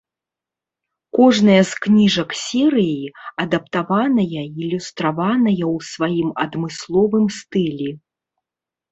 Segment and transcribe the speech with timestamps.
[1.15, 3.11] Кожная з кніжак серыі
[3.43, 7.89] адаптаваная і ілюстраваная ў сваім адмысловым стылі.